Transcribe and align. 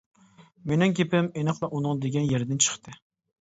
مېنىڭ 0.71 0.95
گېپىم 0.99 1.27
ئېنىقلا 1.41 1.69
ئۇنىڭ 1.81 2.01
دېگەن 2.07 2.27
يېرىدىن 2.31 2.65
چىقتى. 2.67 2.97